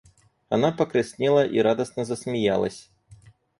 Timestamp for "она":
0.49-0.71